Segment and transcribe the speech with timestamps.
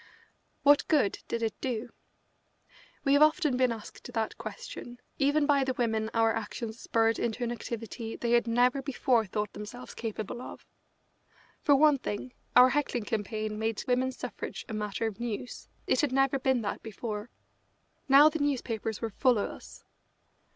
[0.63, 1.91] What good did it do?
[3.03, 7.43] We have often been asked that question, even by the women our actions spurred into
[7.43, 10.65] an activity they had never before thought themselves capable of.
[11.61, 16.11] For one thing, our heckling campaign made women's suffrage a matter of news it had
[16.11, 17.29] never been that before.
[18.09, 19.83] Now the newspapers were full of us.